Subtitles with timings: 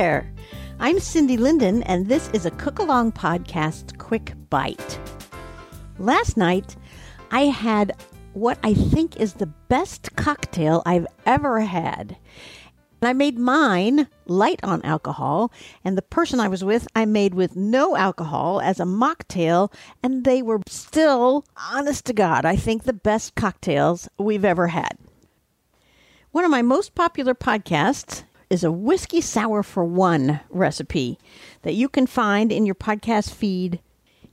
[0.00, 0.32] There.
[0.78, 4.98] I'm Cindy Linden, and this is a cook along podcast quick bite.
[5.98, 6.74] Last night,
[7.30, 7.92] I had
[8.32, 12.16] what I think is the best cocktail I've ever had.
[13.02, 15.52] And I made mine light on alcohol,
[15.84, 19.70] and the person I was with, I made with no alcohol as a mocktail,
[20.02, 24.96] and they were still, honest to God, I think the best cocktails we've ever had.
[26.30, 31.18] One of my most popular podcasts is a whiskey sour for one recipe
[31.62, 33.80] that you can find in your podcast feed.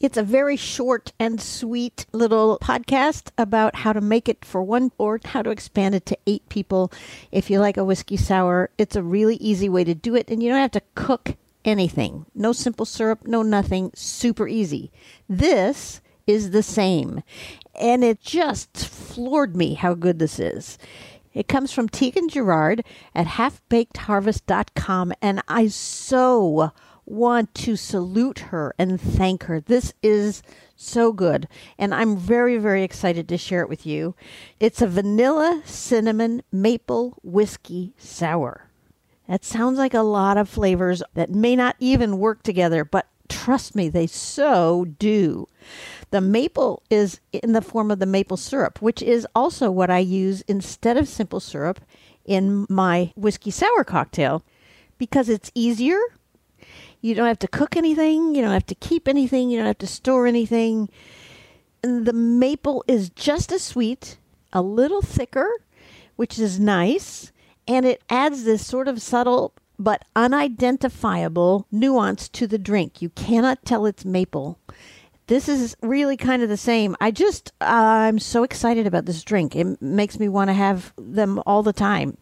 [0.00, 4.92] It's a very short and sweet little podcast about how to make it for one
[4.98, 6.92] or how to expand it to eight people.
[7.30, 10.42] If you like a whiskey sour, it's a really easy way to do it, and
[10.42, 12.26] you don't have to cook anything.
[12.34, 13.92] No simple syrup, no nothing.
[13.94, 14.90] Super easy.
[15.28, 17.22] This is the same.
[17.80, 20.78] And it just floored me how good this is.
[21.34, 22.84] It comes from Tieghan Gerard
[23.14, 26.72] at halfbakedharvest.com, and I so
[27.04, 29.60] want to salute her and thank her.
[29.60, 30.42] This is
[30.76, 31.48] so good,
[31.78, 34.14] and I'm very, very excited to share it with you.
[34.60, 38.68] It's a vanilla cinnamon maple whiskey sour.
[39.28, 43.74] That sounds like a lot of flavors that may not even work together, but trust
[43.74, 45.48] me, they so do.
[46.10, 49.98] The maple is in the form of the maple syrup, which is also what I
[49.98, 51.80] use instead of simple syrup
[52.24, 54.44] in my whiskey sour cocktail
[54.98, 55.98] because it's easier.
[57.00, 59.78] You don't have to cook anything, you don't have to keep anything, you don't have
[59.78, 60.88] to store anything.
[61.82, 64.18] And the maple is just as sweet,
[64.52, 65.50] a little thicker,
[66.14, 67.32] which is nice,
[67.66, 73.02] and it adds this sort of subtle but unidentifiable nuance to the drink.
[73.02, 74.58] You cannot tell it's maple.
[75.26, 76.96] This is really kind of the same.
[77.00, 79.54] I just, uh, I'm so excited about this drink.
[79.54, 82.18] It makes me want to have them all the time.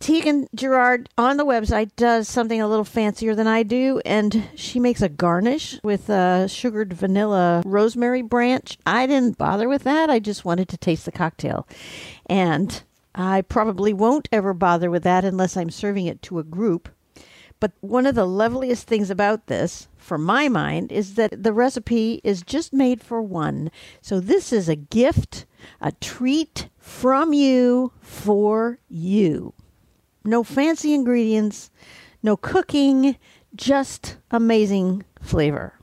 [0.00, 4.78] Tieghan Gerard on the website does something a little fancier than I do, and she
[4.78, 8.78] makes a garnish with a sugared vanilla rosemary branch.
[8.86, 10.08] I didn't bother with that.
[10.08, 11.66] I just wanted to taste the cocktail.
[12.26, 12.82] And
[13.14, 16.88] I probably won't ever bother with that unless I'm serving it to a group.
[17.60, 22.20] But one of the loveliest things about this, for my mind, is that the recipe
[22.22, 23.70] is just made for one.
[24.00, 25.44] So this is a gift,
[25.80, 29.54] a treat from you for you.
[30.24, 31.70] No fancy ingredients,
[32.22, 33.16] no cooking,
[33.56, 35.74] just amazing flavor.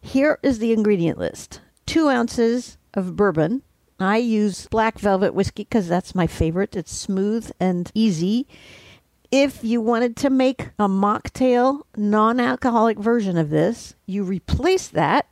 [0.00, 3.62] Here is the ingredient list two ounces of bourbon.
[4.00, 6.76] I use black velvet whiskey because that's my favorite.
[6.76, 8.46] It's smooth and easy.
[9.30, 15.26] If you wanted to make a mocktail, non alcoholic version of this, you replace that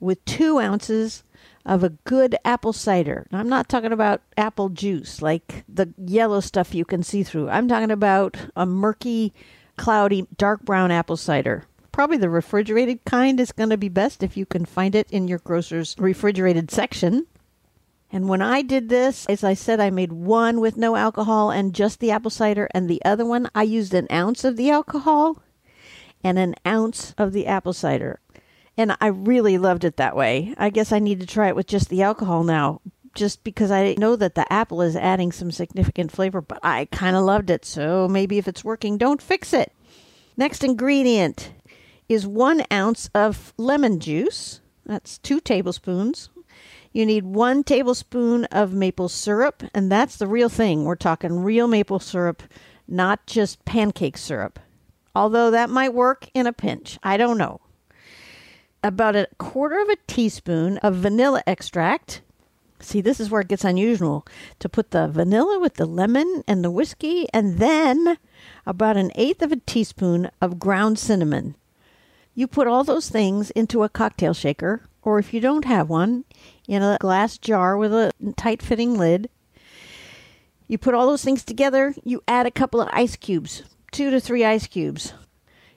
[0.00, 1.22] with two ounces
[1.64, 3.26] of a good apple cider.
[3.30, 7.48] I'm not talking about apple juice, like the yellow stuff you can see through.
[7.48, 9.32] I'm talking about a murky,
[9.76, 11.64] cloudy, dark brown apple cider.
[11.92, 15.28] Probably the refrigerated kind is going to be best if you can find it in
[15.28, 17.26] your grocer's refrigerated section.
[18.10, 21.74] And when I did this, as I said, I made one with no alcohol and
[21.74, 25.42] just the apple cider, and the other one, I used an ounce of the alcohol
[26.24, 28.20] and an ounce of the apple cider.
[28.76, 30.54] And I really loved it that way.
[30.56, 32.80] I guess I need to try it with just the alcohol now,
[33.14, 37.14] just because I know that the apple is adding some significant flavor, but I kind
[37.14, 37.64] of loved it.
[37.64, 39.72] So maybe if it's working, don't fix it.
[40.36, 41.52] Next ingredient
[42.08, 44.60] is one ounce of lemon juice.
[44.86, 46.30] That's two tablespoons.
[46.98, 50.82] You need one tablespoon of maple syrup, and that's the real thing.
[50.84, 52.42] We're talking real maple syrup,
[52.88, 54.58] not just pancake syrup.
[55.14, 56.98] Although that might work in a pinch.
[57.04, 57.60] I don't know.
[58.82, 62.20] About a quarter of a teaspoon of vanilla extract.
[62.80, 64.26] See, this is where it gets unusual.
[64.58, 68.18] To put the vanilla with the lemon and the whiskey, and then
[68.66, 71.54] about an eighth of a teaspoon of ground cinnamon.
[72.34, 76.24] You put all those things into a cocktail shaker, or if you don't have one,
[76.68, 79.28] in a glass jar with a tight fitting lid.
[80.68, 84.20] You put all those things together, you add a couple of ice cubes, two to
[84.20, 85.14] three ice cubes.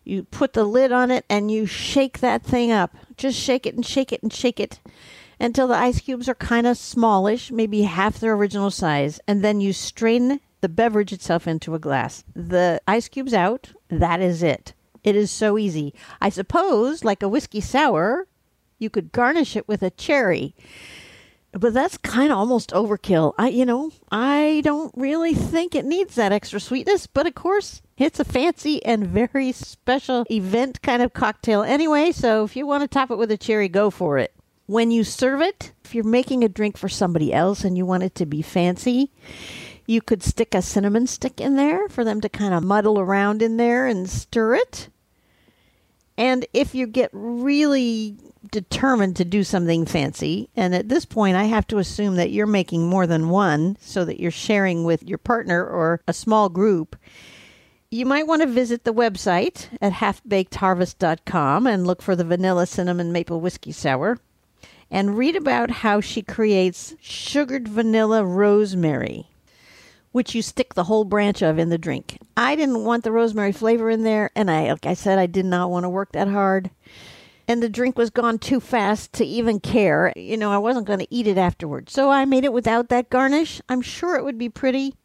[0.03, 2.95] You put the lid on it and you shake that thing up.
[3.17, 4.79] Just shake it and shake it and shake it
[5.39, 9.19] until the ice cubes are kind of smallish, maybe half their original size.
[9.27, 12.23] And then you strain the beverage itself into a glass.
[12.35, 14.73] The ice cubes out, that is it.
[15.03, 15.93] It is so easy.
[16.19, 18.27] I suppose, like a whiskey sour,
[18.81, 20.55] you could garnish it with a cherry.
[21.53, 23.33] But that's kind of almost overkill.
[23.37, 27.07] I, you know, I don't really think it needs that extra sweetness.
[27.07, 32.13] But of course, it's a fancy and very special event kind of cocktail anyway.
[32.13, 34.33] So if you want to top it with a cherry, go for it.
[34.65, 38.03] When you serve it, if you're making a drink for somebody else and you want
[38.03, 39.11] it to be fancy,
[39.85, 43.41] you could stick a cinnamon stick in there for them to kind of muddle around
[43.41, 44.87] in there and stir it.
[46.17, 48.15] And if you get really
[48.51, 52.45] determined to do something fancy, and at this point, I have to assume that you're
[52.45, 56.95] making more than one so that you're sharing with your partner or a small group.
[57.89, 63.11] You might want to visit the website at halfbakedharvest.com and look for the vanilla cinnamon
[63.11, 64.19] maple whiskey sour
[64.89, 69.31] and read about how she creates sugared vanilla rosemary
[70.11, 72.17] which you stick the whole branch of in the drink.
[72.35, 75.45] I didn't want the rosemary flavor in there, and I, like I said, I did
[75.45, 76.69] not want to work that hard.
[77.47, 80.13] And the drink was gone too fast to even care.
[80.15, 81.91] You know, I wasn't going to eat it afterwards.
[81.91, 83.61] So I made it without that garnish.
[83.67, 84.95] I'm sure it would be pretty.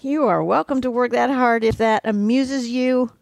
[0.00, 3.12] You are welcome to work that hard if that amuses you.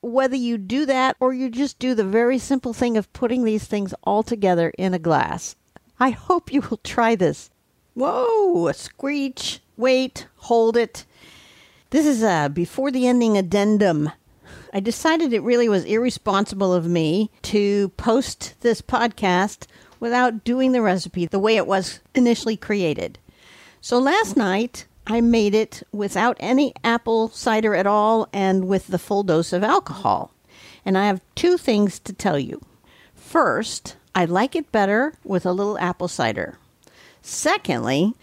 [0.00, 3.64] Whether you do that or you just do the very simple thing of putting these
[3.64, 5.56] things all together in a glass.
[5.98, 7.50] I hope you will try this.
[7.94, 9.60] Whoa, a screech.
[9.76, 11.04] Wait, hold it.
[11.90, 14.12] This is a before the ending addendum.
[14.72, 19.66] I decided it really was irresponsible of me to post this podcast
[20.00, 23.18] without doing the recipe the way it was initially created.
[23.80, 28.98] So last night, I made it without any apple cider at all and with the
[28.98, 30.32] full dose of alcohol.
[30.84, 32.60] And I have two things to tell you.
[33.14, 36.58] First, I like it better with a little apple cider.
[37.22, 38.14] Secondly,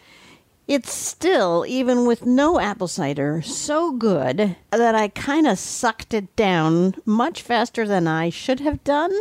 [0.68, 6.36] it's still, even with no apple cider, so good that I kind of sucked it
[6.36, 9.14] down much faster than I should have done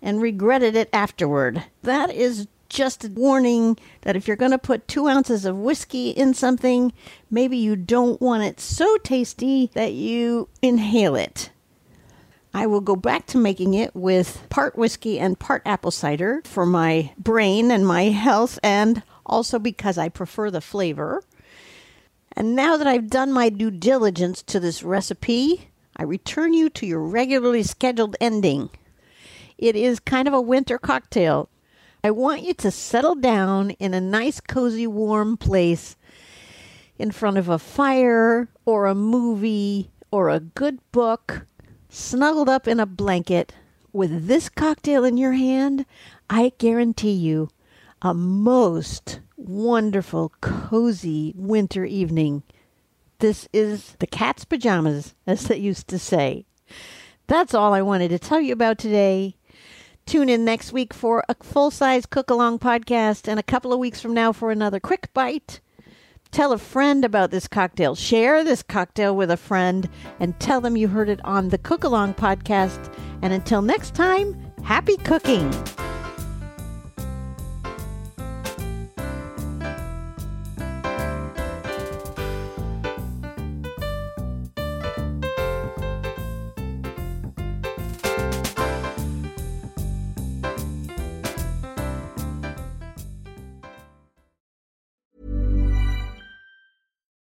[0.00, 1.64] and regretted it afterward.
[1.82, 6.10] That is just a warning that if you're going to put two ounces of whiskey
[6.10, 6.92] in something,
[7.30, 11.50] maybe you don't want it so tasty that you inhale it.
[12.54, 16.66] I will go back to making it with part whiskey and part apple cider for
[16.66, 21.22] my brain and my health and also because I prefer the flavor.
[22.32, 26.86] And now that I've done my due diligence to this recipe, I return you to
[26.86, 28.70] your regularly scheduled ending.
[29.58, 31.48] It is kind of a winter cocktail.
[32.02, 35.96] I want you to settle down in a nice, cozy, warm place
[36.98, 41.46] in front of a fire or a movie or a good book,
[41.88, 43.52] snuggled up in a blanket
[43.92, 45.84] with this cocktail in your hand.
[46.28, 47.50] I guarantee you
[48.02, 52.42] a most wonderful, cozy winter evening.
[53.20, 56.44] This is the cat's pajamas, as they used to say.
[57.28, 59.36] That's all I wanted to tell you about today.
[60.04, 63.78] Tune in next week for a full size cook along podcast and a couple of
[63.78, 65.60] weeks from now for another quick bite.
[66.32, 67.94] Tell a friend about this cocktail.
[67.94, 71.84] Share this cocktail with a friend and tell them you heard it on the Cook
[71.84, 72.92] Along podcast.
[73.20, 75.52] And until next time, happy cooking.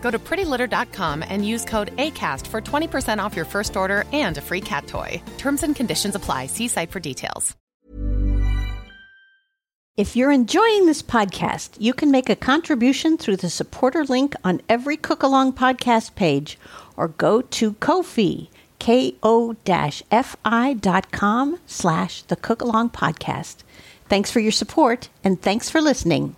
[0.00, 4.40] Go to prettylitter.com and use code ACAST for 20% off your first order and a
[4.40, 5.22] free cat toy.
[5.38, 6.46] Terms and conditions apply.
[6.46, 7.56] See site for details.
[9.96, 14.62] If you're enjoying this podcast, you can make a contribution through the supporter link on
[14.66, 16.58] every Cook Along podcast page
[16.96, 19.18] or go to Ko-fi, ko-fi.com
[21.66, 23.56] slash the Cook Along podcast.
[24.08, 26.34] Thanks for your support and thanks for listening.